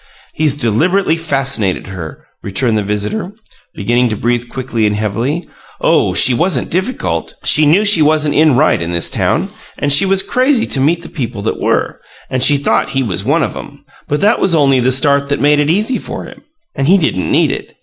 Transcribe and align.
"He's 0.33 0.57
deliberately 0.57 1.15
fascinated 1.15 1.85
her," 1.85 2.25
returned 2.41 2.75
the 2.75 2.81
visitor, 2.81 3.33
beginning 3.75 4.09
to 4.09 4.17
breathe 4.17 4.49
quickly 4.49 4.87
and 4.87 4.95
heavily. 4.95 5.47
"Oh, 5.79 6.15
she 6.15 6.33
wasn't 6.33 6.71
difficult! 6.71 7.35
She 7.43 7.67
knew 7.67 7.85
she 7.85 8.01
wasn't 8.01 8.33
in 8.33 8.55
right 8.57 8.81
in 8.81 8.93
this 8.93 9.11
town, 9.11 9.49
and 9.77 9.93
she 9.93 10.07
was 10.07 10.23
crazy 10.23 10.65
to 10.65 10.79
meet 10.79 11.03
the 11.03 11.07
people 11.07 11.43
that 11.43 11.61
were, 11.61 12.01
and 12.31 12.43
she 12.43 12.57
thought 12.57 12.89
he 12.89 13.03
was 13.03 13.23
one 13.23 13.43
of 13.43 13.55
'em. 13.55 13.85
But 14.07 14.21
that 14.21 14.39
was 14.39 14.55
only 14.55 14.79
the 14.79 14.91
start 14.91 15.29
that 15.29 15.39
made 15.39 15.59
it 15.59 15.69
easy 15.69 15.99
for 15.99 16.23
him 16.23 16.41
and 16.73 16.87
he 16.87 16.97
didn't 16.97 17.31
need 17.31 17.51
it. 17.51 17.75